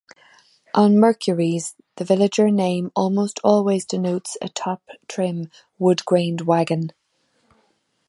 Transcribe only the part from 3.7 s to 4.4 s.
denotes